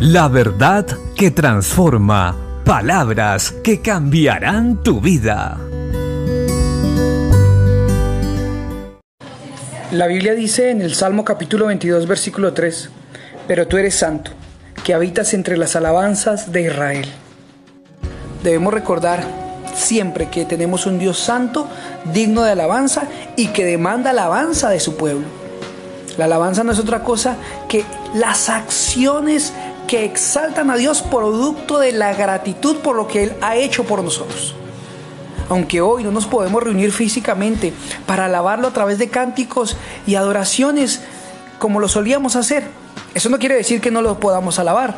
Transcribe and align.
La 0.00 0.28
verdad 0.28 0.86
que 1.14 1.30
transforma. 1.30 2.34
Palabras 2.64 3.52
que 3.62 3.82
cambiarán 3.82 4.82
tu 4.82 4.98
vida. 4.98 5.58
La 9.90 10.06
Biblia 10.06 10.34
dice 10.34 10.70
en 10.70 10.80
el 10.80 10.94
Salmo 10.94 11.22
capítulo 11.22 11.66
22, 11.66 12.06
versículo 12.06 12.54
3, 12.54 12.88
Pero 13.46 13.68
tú 13.68 13.76
eres 13.76 13.94
santo, 13.94 14.30
que 14.84 14.94
habitas 14.94 15.34
entre 15.34 15.58
las 15.58 15.76
alabanzas 15.76 16.50
de 16.50 16.62
Israel. 16.62 17.06
Debemos 18.42 18.72
recordar 18.72 19.22
siempre 19.74 20.30
que 20.30 20.46
tenemos 20.46 20.86
un 20.86 20.98
Dios 20.98 21.18
santo, 21.18 21.68
digno 22.10 22.42
de 22.42 22.52
alabanza 22.52 23.02
y 23.36 23.48
que 23.48 23.66
demanda 23.66 24.10
alabanza 24.10 24.70
de 24.70 24.80
su 24.80 24.96
pueblo. 24.96 25.26
La 26.16 26.24
alabanza 26.24 26.64
no 26.64 26.72
es 26.72 26.78
otra 26.78 27.04
cosa 27.04 27.36
que 27.68 27.84
las 28.14 28.48
acciones 28.48 29.52
que 29.90 30.04
exaltan 30.04 30.70
a 30.70 30.76
Dios 30.76 31.02
producto 31.02 31.80
de 31.80 31.90
la 31.90 32.14
gratitud 32.14 32.76
por 32.76 32.94
lo 32.94 33.08
que 33.08 33.24
Él 33.24 33.32
ha 33.40 33.56
hecho 33.56 33.82
por 33.82 34.04
nosotros. 34.04 34.54
Aunque 35.48 35.80
hoy 35.80 36.04
no 36.04 36.12
nos 36.12 36.26
podemos 36.26 36.62
reunir 36.62 36.92
físicamente 36.92 37.72
para 38.06 38.26
alabarlo 38.26 38.68
a 38.68 38.72
través 38.72 38.98
de 38.98 39.08
cánticos 39.08 39.76
y 40.06 40.14
adoraciones 40.14 41.00
como 41.58 41.80
lo 41.80 41.88
solíamos 41.88 42.36
hacer, 42.36 42.68
eso 43.14 43.30
no 43.30 43.40
quiere 43.40 43.56
decir 43.56 43.80
que 43.80 43.90
no 43.90 44.00
lo 44.00 44.20
podamos 44.20 44.60
alabar. 44.60 44.94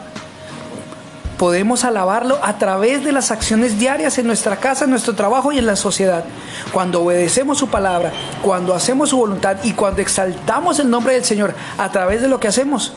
Podemos 1.39 1.85
alabarlo 1.85 2.39
a 2.43 2.59
través 2.59 3.03
de 3.03 3.13
las 3.13 3.31
acciones 3.31 3.79
diarias 3.79 4.19
en 4.19 4.27
nuestra 4.27 4.57
casa, 4.57 4.85
en 4.85 4.91
nuestro 4.91 5.15
trabajo 5.15 5.53
y 5.53 5.59
en 5.59 5.65
la 5.65 5.77
sociedad. 5.77 6.23
Cuando 6.71 7.03
obedecemos 7.03 7.57
su 7.57 7.69
palabra, 7.69 8.13
cuando 8.43 8.75
hacemos 8.75 9.09
su 9.09 9.17
voluntad 9.17 9.57
y 9.65 9.73
cuando 9.73 10.03
exaltamos 10.03 10.79
el 10.81 10.91
nombre 10.91 11.15
del 11.15 11.25
Señor 11.25 11.55
a 11.79 11.91
través 11.91 12.21
de 12.21 12.29
lo 12.29 12.39
que 12.39 12.49
hacemos, 12.49 12.93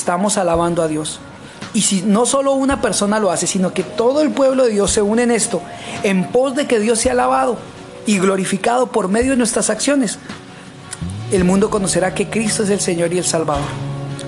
estamos 0.00 0.38
alabando 0.38 0.82
a 0.82 0.88
Dios. 0.88 1.20
Y 1.72 1.82
si 1.82 2.02
no 2.02 2.26
solo 2.26 2.52
una 2.52 2.80
persona 2.80 3.20
lo 3.20 3.30
hace, 3.30 3.46
sino 3.46 3.72
que 3.72 3.82
todo 3.82 4.22
el 4.22 4.30
pueblo 4.30 4.64
de 4.64 4.70
Dios 4.70 4.90
se 4.90 5.02
une 5.02 5.22
en 5.22 5.30
esto, 5.30 5.60
en 6.02 6.24
pos 6.24 6.56
de 6.56 6.66
que 6.66 6.80
Dios 6.80 6.98
sea 6.98 7.12
alabado 7.12 7.58
y 8.06 8.18
glorificado 8.18 8.86
por 8.88 9.08
medio 9.08 9.32
de 9.32 9.36
nuestras 9.36 9.70
acciones, 9.70 10.18
el 11.30 11.44
mundo 11.44 11.70
conocerá 11.70 12.14
que 12.14 12.28
Cristo 12.28 12.64
es 12.64 12.70
el 12.70 12.80
Señor 12.80 13.12
y 13.12 13.18
el 13.18 13.24
Salvador. 13.24 13.68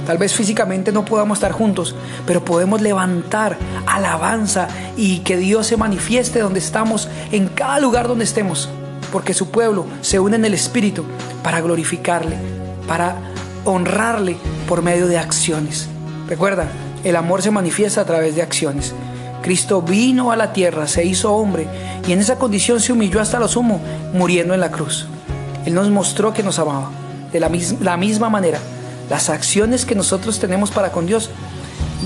Tal 0.06 0.18
vez 0.18 0.34
físicamente 0.34 0.92
no 0.92 1.04
podamos 1.04 1.38
estar 1.38 1.52
juntos, 1.52 1.94
pero 2.26 2.44
podemos 2.44 2.80
levantar 2.82 3.56
alabanza 3.86 4.68
y 4.96 5.20
que 5.20 5.36
Dios 5.36 5.66
se 5.66 5.76
manifieste 5.76 6.40
donde 6.40 6.58
estamos, 6.58 7.08
en 7.32 7.48
cada 7.48 7.80
lugar 7.80 8.08
donde 8.08 8.24
estemos, 8.24 8.68
porque 9.10 9.32
su 9.32 9.50
pueblo 9.50 9.86
se 10.00 10.20
une 10.20 10.36
en 10.36 10.44
el 10.44 10.54
Espíritu 10.54 11.04
para 11.42 11.60
glorificarle, 11.60 12.36
para 12.86 13.31
honrarle 13.64 14.36
por 14.68 14.82
medio 14.82 15.06
de 15.06 15.18
acciones. 15.18 15.88
Recuerda, 16.28 16.66
el 17.04 17.16
amor 17.16 17.42
se 17.42 17.50
manifiesta 17.50 18.00
a 18.00 18.04
través 18.04 18.34
de 18.34 18.42
acciones. 18.42 18.94
Cristo 19.42 19.82
vino 19.82 20.30
a 20.30 20.36
la 20.36 20.52
tierra, 20.52 20.86
se 20.86 21.04
hizo 21.04 21.34
hombre 21.34 21.66
y 22.06 22.12
en 22.12 22.20
esa 22.20 22.36
condición 22.36 22.80
se 22.80 22.92
humilló 22.92 23.20
hasta 23.20 23.40
lo 23.40 23.48
sumo, 23.48 23.80
muriendo 24.12 24.54
en 24.54 24.60
la 24.60 24.70
cruz. 24.70 25.06
Él 25.66 25.74
nos 25.74 25.90
mostró 25.90 26.32
que 26.32 26.42
nos 26.42 26.58
amaba. 26.58 26.90
De 27.32 27.40
la, 27.40 27.50
la 27.80 27.96
misma 27.96 28.28
manera, 28.28 28.58
las 29.08 29.30
acciones 29.30 29.84
que 29.84 29.94
nosotros 29.94 30.38
tenemos 30.38 30.70
para 30.70 30.92
con 30.92 31.06
Dios 31.06 31.30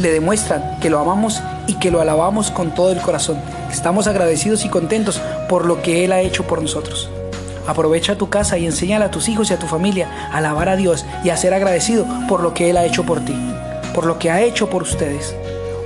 le 0.01 0.12
demuestran 0.12 0.79
que 0.81 0.91
lo 0.91 0.99
amamos 0.99 1.43
y 1.67 1.75
que 1.75 1.91
lo 1.91 2.01
alabamos 2.01 2.51
con 2.51 2.75
todo 2.75 2.93
el 2.93 3.01
corazón. 3.01 3.39
Estamos 3.71 4.07
agradecidos 4.07 4.65
y 4.65 4.69
contentos 4.69 5.21
por 5.49 5.67
lo 5.67 5.83
que 5.83 6.05
Él 6.05 6.12
ha 6.12 6.21
hecho 6.21 6.47
por 6.47 6.62
nosotros. 6.62 7.11
Aprovecha 7.67 8.19
tu 8.19 8.28
casa 8.28 8.59
y 8.59 8.67
enséñale 8.67 9.05
a 9.05 9.11
tus 9.11 9.28
hijos 9.28 9.50
y 9.50 9.55
a 9.55 9.59
tu 9.59 9.67
familia 9.67 10.09
a 10.33 10.39
alabar 10.39 10.69
a 10.69 10.77
Dios 10.77 11.05
y 11.25 11.31
a 11.31 11.36
ser 11.36 11.55
agradecido 11.55 12.06
por 12.28 12.42
lo 12.42 12.55
que 12.55 12.70
Él 12.70 12.77
ha 12.77 12.84
hecho 12.84 13.05
por 13.05 13.25
ti, 13.25 13.34
por 13.95 14.06
lo 14.06 14.19
que 14.19 14.31
ha 14.31 14.42
hecho 14.42 14.69
por 14.70 14.83
ustedes. 14.83 15.34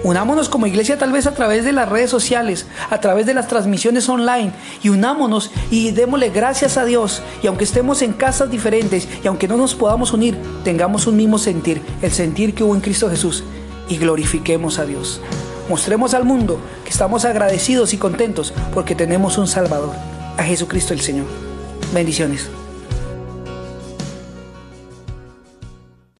Unámonos 0.03 0.49
como 0.49 0.67
iglesia 0.67 0.97
tal 0.97 1.13
vez 1.13 1.27
a 1.27 1.35
través 1.35 1.63
de 1.65 1.73
las 1.73 1.89
redes 1.89 2.09
sociales, 2.09 2.67
a 2.89 3.01
través 3.01 3.27
de 3.27 3.35
las 3.35 3.49
transmisiones 3.49 4.09
online 4.09 4.51
y 4.83 4.89
unámonos 4.89 5.51
y 5.71 5.91
démosle 5.91 6.31
gracias 6.31 6.79
a 6.79 6.87
Dios. 6.87 7.23
Y 7.43 7.49
aunque 7.49 7.65
estemos 7.65 8.01
en 8.01 8.15
casas 8.15 8.51
diferentes 8.51 9.07
y 9.23 9.27
aunque 9.27 9.47
no 9.47 9.59
nos 9.59 9.75
podamos 9.75 10.15
unir, 10.15 10.39
tengamos 10.65 11.07
un 11.07 11.17
mismo 11.17 11.37
sentir, 11.39 11.83
el 12.01 12.13
sentir 12.13 12.55
que 12.55 12.65
hubo 12.65 12.75
en 12.75 12.81
Cristo 12.81 13.11
Jesús 13.11 13.45
y 13.91 13.99
glorifiquemos 13.99 14.79
a 14.79 14.87
Dios. 14.87 15.21
Mostremos 15.69 16.15
al 16.15 16.25
mundo 16.25 16.59
que 16.83 16.91
estamos 16.91 17.27
agradecidos 17.27 17.93
y 17.93 17.99
contentos 17.99 18.55
porque 18.73 18.95
tenemos 18.95 19.37
un 19.37 19.47
Salvador, 19.47 19.93
a 20.39 20.43
Jesucristo 20.43 20.95
el 20.95 21.01
Señor. 21.01 21.50
Bendiciones. 21.93 22.49